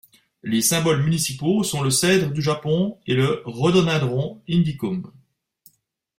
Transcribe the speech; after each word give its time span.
Les 0.41 0.63
symboles 0.63 1.03
municipaux 1.03 1.61
sont 1.61 1.83
le 1.83 1.91
cèdre 1.91 2.31
du 2.31 2.41
Japon 2.41 2.97
et 3.05 3.13
le 3.13 3.43
Rhododendron 3.45 4.41
indicum. 4.49 5.11